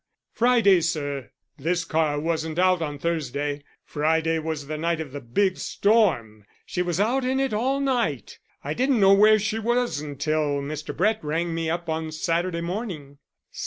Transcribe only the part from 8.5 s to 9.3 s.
I didn't know